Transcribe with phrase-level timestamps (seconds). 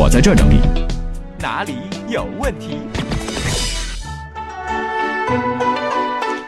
[0.00, 0.60] 我在这整理。
[1.40, 1.74] 哪里
[2.06, 2.78] 有问题？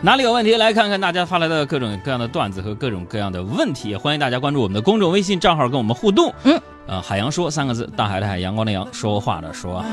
[0.00, 0.54] 哪里有问题？
[0.54, 6.32] 来看看大家发来的各种各样的段子和各种各样的问题，欢迎大家关注我们的公众微信账号跟我们互动。
[6.44, 9.84] 嗯，呃，海洋说三个字，大海的海，阳光的阳，说话的说。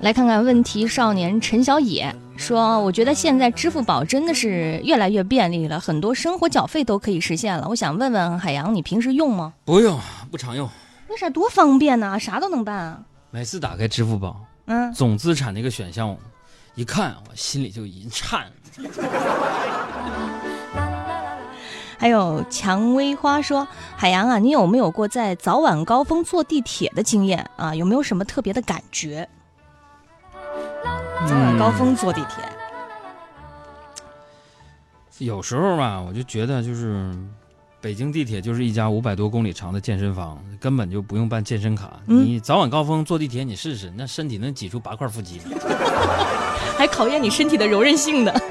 [0.00, 7.68] 来看看问题少年陈小野说：“我觉得现在支付宝真的是越来越便利了，很多生活缴费都可以实现了。
[7.68, 9.52] 我想问问海洋，你平时用吗？
[9.64, 9.98] 不用，
[10.30, 10.68] 不常用。
[11.08, 12.18] 为啥多方便呢？
[12.18, 13.00] 啥都能办啊。
[13.30, 16.16] 每次打开支付宝，嗯，总资产那个选项，
[16.74, 18.46] 一看我心里就一颤。
[21.98, 27.72] 还有蔷薇花说：“海洋啊，你有没有过在早晚高峰坐地铁的经验啊？
[27.76, 29.28] 有没有什么特别的感觉？
[31.26, 32.44] 早晚高峰坐地铁，
[35.18, 37.14] 有时候吧，我就觉得就是
[37.80, 42.00] 北京地铁就是一家五百多公里长的健身房，根本就不用办健身卡。
[42.06, 45.56] 嗯你早晚高峰坐地铁，你试试，那身体能挤出八块腹肌来。
[46.76, 48.42] 还考验你身体的柔韧性的。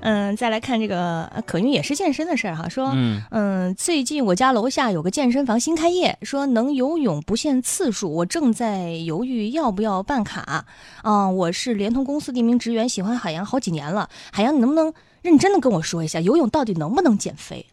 [0.00, 10.64] 嗯，再来看这个呃可云也是健身的事儿哈，说嗯，嗯，最近我家楼下有个健身房新开业，说能游泳不限次数，我正在犹豫要不要办卡。
[11.02, 14.08] 啊、我是联通公司的一名职员，喜欢海洋好几年了。
[14.32, 17.66] 海洋，你能不能认真的跟我说一下，游泳到底能不能减肥？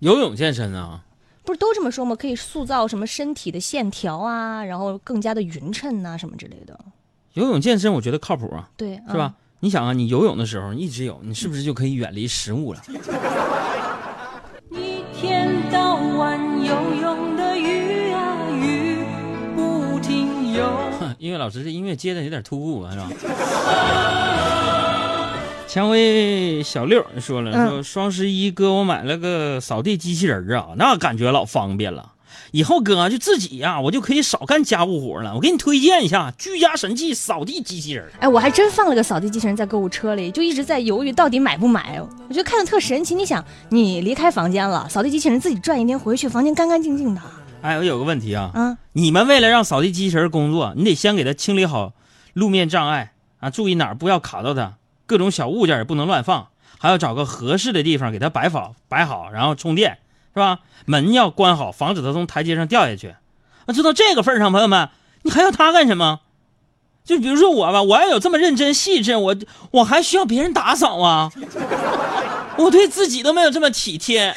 [0.00, 1.02] 游泳健身啊，
[1.44, 2.14] 不是都这么说吗？
[2.14, 6.78] 可以塑造什么身体的线条啊，然后更加的匀称啊、什么之类的。
[7.34, 9.34] 游泳健身我觉得靠谱啊，对，是吧？
[9.60, 12.82] 你想啊，你游泳的时候你一直游，你是不是就可以远离食物了？
[14.70, 19.02] 一天到晚游泳的鱼啊鱼，
[19.56, 20.66] 不停游。
[21.00, 23.08] 哼音乐老师这音乐接的有点突兀啊，是吧？
[25.66, 32.12] 蔷薇小六说了，嗯说双十一哥我买了个扫地机器人啊，那感觉老方便了。
[32.56, 35.34] 以后哥就自己呀、我就可以少干家务活了。
[35.34, 38.08] 我给你推荐一下居家神器扫地机器人。
[38.18, 42.00] 哎，我还真放了个扫地机器人在购物车里，就一直在犹豫到底买不买。
[42.00, 43.14] 我觉得看着特神奇。
[43.14, 47.20] 你想，你离开房间了，扫地机器人自己转一天回去，房间干干净净的。
[47.60, 51.92] 哎，我有个问题啊，嗯，你们为了让扫地机器人工作，你得先给它清理好
[52.32, 59.98] 路面障碍啊，注意哪儿不要卡到它，各种小物件也不能乱放，还要找个合适的地方给它摆好，摆好，然后充电，
[60.36, 60.58] 是吧？
[60.84, 63.14] 门要关好，防止它从台阶上掉下去。
[63.64, 64.90] 啊，做到这个份上，朋友们，
[65.22, 66.20] 你还要它干什么？
[67.06, 69.34] 就比如说我吧，我要有这么认真细致，我
[69.70, 71.32] 我还需要别人打扫啊？
[72.58, 74.36] 我对自己都没有这么体贴。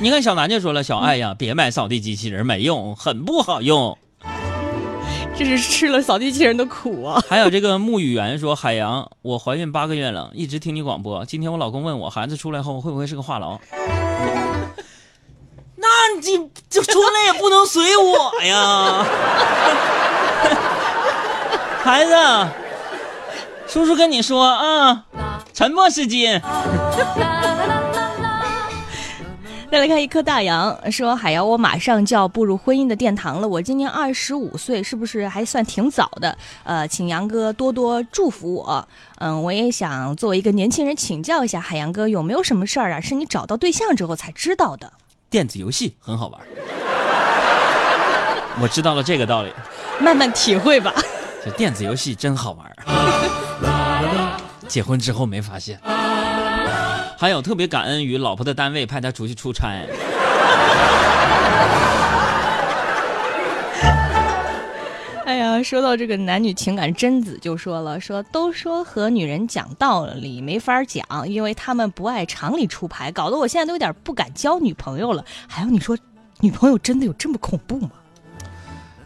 [0.00, 3.96] 你看小南就说了，小爱呀，别买扫地机器人，没用，很不好用。
[5.36, 7.22] 这是吃了扫地机器人的苦啊！
[7.28, 11.24] 还有这个沐雨园说，海洋，我怀孕八个月了，一直听你广播。
[11.24, 13.58] 今天我老公问我，孩子出来后会不会是个话痨？
[15.76, 15.88] 那
[16.20, 19.04] 你就出来也不能随我 呀，
[21.82, 22.14] 孩子，
[23.66, 25.06] 叔叔跟你说啊，
[25.52, 26.40] 沉默是金。
[29.72, 33.48] 再来看一颗大洋，说海洋，我马上就要步入婚姻的殿堂了。
[33.48, 36.36] 我今年二十五岁，是不是还算挺早的？
[36.62, 38.86] 呃，请杨哥多多祝福我。
[39.16, 44.92] 嗯，我也想作为一个年轻人请教一下海洋哥，有没有什么事儿啊，是你找到对象之后才知道的？
[45.30, 46.38] 电子游戏很好玩，
[48.60, 49.50] 我知道了这个道理。
[49.98, 50.92] 慢慢体会吧。
[51.42, 52.70] 这电子游戏真好玩，
[54.68, 55.80] 结婚之后没发现。
[57.22, 59.68] 还有特别感恩于老婆的单位派他出去出差，
[65.24, 75.24] 哎呀，说到这个男女情感，贞子就说了，说都说和女人讲道理没法讲，因为他们不爱常理出牌，搞得我现在都有点不敢交女朋友了。
[75.46, 75.96] 还有你说，
[76.40, 77.92] 女朋友真的有这么恐怖吗？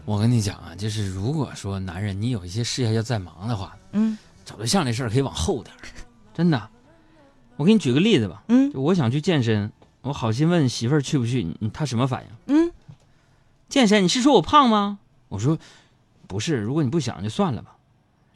[0.05, 5.85] 我跟你讲啊，就是如果说男人你有一些事业要在忙的话，嗯找对象这事儿可以往后点儿，
[6.33, 6.59] 真的。
[7.57, 9.71] 我给你举个例子吧，嗯就我想去健身，
[10.01, 12.55] 我好心问媳妇儿去不去，你她什么反应？
[12.55, 12.71] 嗯，
[13.67, 14.03] 健身？
[14.03, 14.99] 你是说我胖吗？
[15.29, 15.57] 我说
[16.27, 17.75] 不是，如果你不想就算了吧。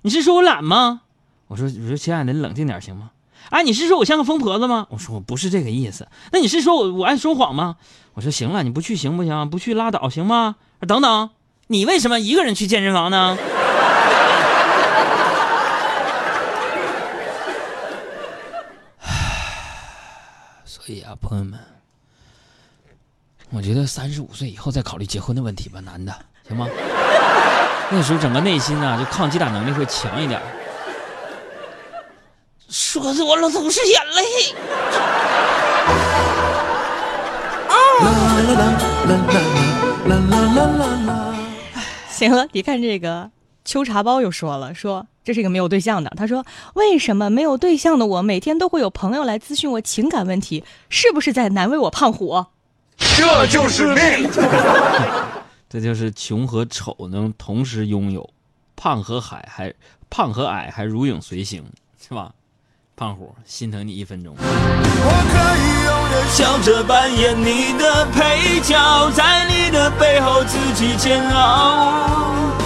[0.02, 1.02] 你是说我懒吗？
[1.48, 3.12] 我说我说亲爱的，你冷静点行吗？
[3.50, 4.88] 哎，你是说我像个疯婆子吗？
[4.90, 6.08] 我说我不是这个意思。
[6.32, 7.78] 那你是说我我爱说谎吗？
[8.14, 9.50] 我说行了，你不去行不行？
[9.50, 10.56] 不去拉倒行吗？
[10.88, 11.30] 等等，
[11.68, 13.38] 你为什么一个人去健身房呢？
[21.22, 21.60] 朋友们，
[23.50, 26.14] 我觉得三十五岁以后再考虑结婚的问题吧，男的
[26.48, 26.68] 行吗？
[27.94, 30.42] 那时候整个内心呢、就抗击打能力会强一点。
[32.70, 34.24] 说的我老总是眼泪。
[42.10, 43.30] 行了，你看这个
[43.72, 46.12] 秋茶包又说了，说这是一个没有对象的。
[46.18, 46.46] 他说
[46.76, 50.66] ：“为什么没有对象的我每天都会有朋友来咨询我情感问题？
[50.90, 52.46] 是不是在难为我胖虎？
[52.98, 54.30] 这就是命。
[55.72, 58.30] 这就是穷和丑能同时拥有，
[58.76, 59.74] 胖和矮还
[60.10, 61.64] 胖和矮还如影随形，
[61.98, 62.34] 是吧？
[62.98, 64.36] 胖虎心疼你一分钟。
[64.38, 72.61] 我可以笑着扮演你的配角，在你的背后自己煎熬。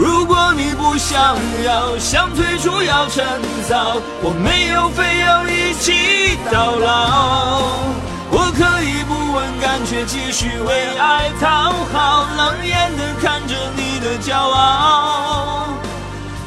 [0.00, 3.22] 如果你不想要，想退出要趁
[3.68, 7.84] 早，我没有非要一起到老。
[8.30, 15.68] 我可以不问感，觉继续为爱讨好，冷眼的看着你的骄傲。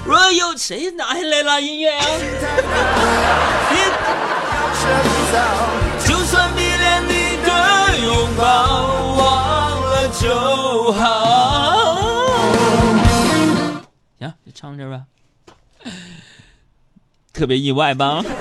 [0.04, 2.04] 若有谁拿来了音乐啊？
[14.64, 15.04] 唱这吧。
[17.34, 18.24] 特别意外吧？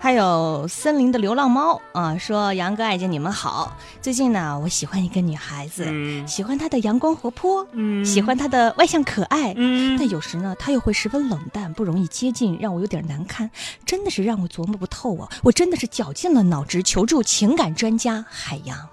[0.00, 3.76] 还有森林的流浪猫啊，说杨哥爱姐你们好。
[4.00, 13.50] 最近呢，我喜欢一个女孩子，嗯喜欢她的阳光活泼，嗯喜欢她的外向可爱，嗯但有时呢，她又会十分冷淡，不容易接近，让我有点难堪，
[13.84, 15.28] 真的是让我琢磨不透啊！
[15.42, 18.88] 我真的是绞尽了脑汁求助情感专家海洋。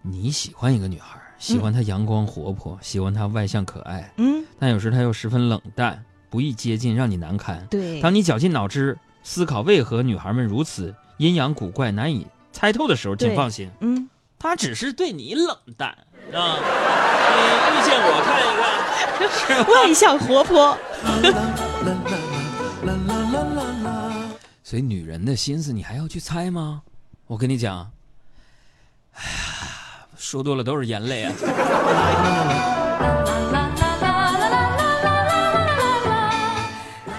[0.00, 7.66] 你喜欢一个女孩，喜欢她阳光活泼，喜欢她外向可爱，嗯，但有时她又十分冷淡，不易接近，让你难堪。
[7.68, 14.08] 对，当你绞尽脑汁思考为何女孩们如此阴阳古怪、难以猜透的时候，请放心，嗯，
[14.38, 15.88] 她只是对你冷淡
[16.32, 16.58] 啊。
[17.32, 17.36] 你
[17.76, 18.46] 遇见我看一
[19.46, 20.76] 看， 外向活泼，
[24.62, 26.82] 所以女人的心思你还要去猜吗？
[27.26, 27.90] 我跟你讲，
[29.14, 29.49] 哎呀，
[30.30, 31.32] 说多了都是眼泪啊。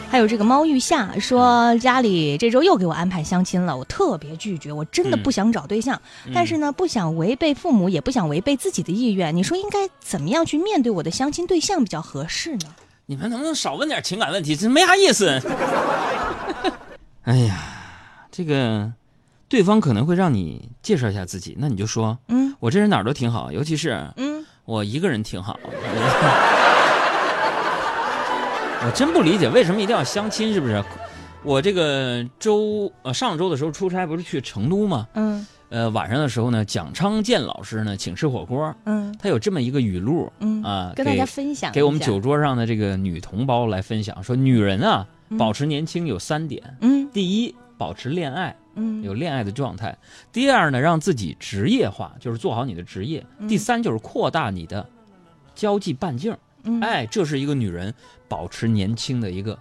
[0.10, 6.02] 还有这个猫玉夏说家里这周又给我安排相亲了，我特别拒绝，我真的不想找对象，
[6.34, 9.36] 但是呢不想违背父母，也不想违背自己的意愿。
[9.36, 12.74] 你说应该怎么样去面对我的相亲对象比较合适呢？
[13.08, 14.56] 你们能不能少问点情感问题？
[14.56, 15.38] 这没啥意思。
[17.24, 17.58] 哎呀，
[18.32, 18.90] 这个
[19.52, 22.56] 对方可能会让你介绍一下自己，那你就说嗯。
[22.62, 25.60] 我这人哪儿都挺好，尤其是嗯，我一个人挺好。
[28.84, 30.82] 我真不理解为什么一定要相亲，是不是？
[31.44, 35.06] 我这个周呃上周的时候出差，不是去成都吗？
[35.16, 35.46] 嗯。
[35.68, 39.14] 呃，晚上的时候呢，蒋昌建老师呢请吃火锅，嗯。
[39.20, 45.38] 他有这么一个语录嗯啊，跟大家给分享给我们酒桌上的这个女同胞来分享，说女人啊，嗯。
[45.38, 47.10] 保持年轻有三点：嗯。
[47.12, 49.04] 第一，保持恋爱，嗯。
[49.04, 49.94] 有恋爱的状态；
[50.32, 53.48] 第二呢，让自己职业化，就是做好你的职业；嗯。
[53.48, 54.88] 第三就是扩大你的
[55.56, 56.36] 交际半径。
[56.64, 57.94] 嗯，哎，这是一个女人
[58.28, 59.58] 保持年轻的一个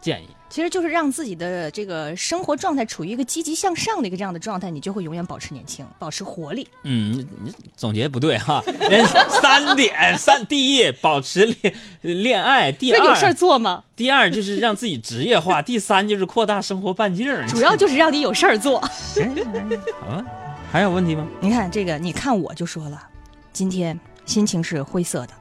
[0.00, 0.28] 建议。
[0.50, 6.66] 其实就是让自己的这个生活状态处于一个积极向上的一个这样的状态，你就会永远保持年轻，保持活力。
[6.84, 9.04] 嗯，你你总结不对哈， 人
[9.42, 13.84] 三点三，第一保持恋恋爱，第二那有事儿做吗？
[13.94, 17.26] 第二就是让自己职业化，第三就是扩大生活半径。
[17.46, 18.80] 主要就是让你有事儿做。
[18.80, 20.24] 好啊，
[20.72, 21.28] 还有问题吗？
[21.40, 23.06] 你看这个，你看我就说了，
[23.52, 25.34] 今天心情是灰色的。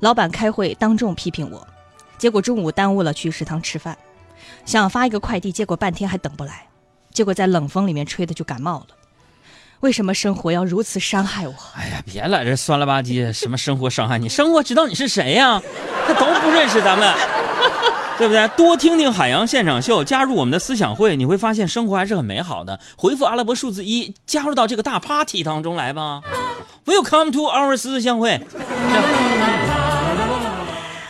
[0.00, 1.66] 老板开会当众批评我，
[2.18, 3.96] 结果中午耽误了去食堂吃饭，
[4.64, 6.66] 想发一个快递，结果半天还等不来，
[7.12, 8.86] 结果在冷风里面吹的就感冒了。
[9.80, 11.54] 为什么生活要如此伤害我？
[11.76, 14.28] 哎呀，别来这酸了吧唧，什么生活伤害你？
[14.28, 15.60] 生活知道你是谁呀？
[16.06, 17.14] 他都不认识咱们，
[18.16, 18.48] 对不对？
[18.56, 22.80] 多听听海洋现场秀，加入我们的思想会，你会发现生活还是很美好的。
[22.96, 26.22] 回复阿拉伯数字一，加入到这个大 party 当中来吧。
[26.86, 28.40] Welcome to our 思想会。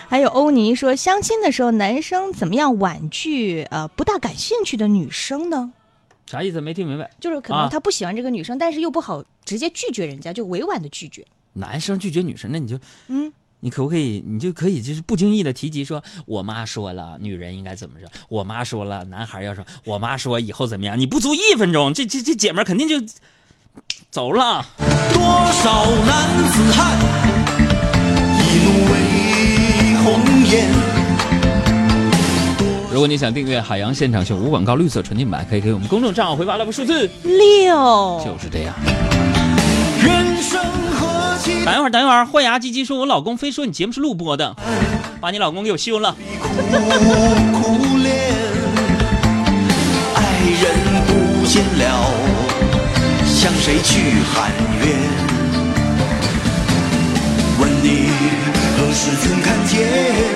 [0.08, 5.72] 还有欧尼说，相亲的时候男生怎么样婉拒呃不大感兴趣的女生呢？
[6.26, 6.60] 啥意思？
[6.60, 7.10] 没听明白。
[7.20, 11.24] 就是可啊能他不喜欢这个女生，但是又不好直接拒绝人家，就委婉的拒绝。
[11.54, 18.06] 男生拒绝女生，那你就嗯，你可不可以，你就可以就是不经意的提及说，我妈说了，女人应该怎么着？
[18.28, 20.98] 我妈说了，男孩要说，我妈说以后怎么样？
[20.98, 23.00] 你不足一分钟，这这这姐们儿肯定就
[24.10, 24.64] 走了。
[25.12, 25.22] 多
[25.52, 26.98] 少男子汉，
[28.38, 29.05] 一怒为
[32.90, 38.74] 如果你想订阅海洋现场秀无广告绿色纯净版，可以给我们公众账号回发来个数字，六就是这样。
[40.02, 40.60] 人生
[40.94, 44.56] 何期等一会儿，等一会儿，坏牙唧唧说，我老公非说你节目是录播的，
[45.20, 46.16] 把你老公给我休了。
[46.40, 46.56] 苦
[47.60, 48.14] 苦恋，
[50.14, 50.22] 爱
[50.62, 50.64] 人
[51.06, 52.10] 不见了，
[53.26, 54.50] 向谁去喊
[54.80, 54.96] 冤？
[57.58, 58.10] 问你
[58.78, 60.35] 何时曾看见，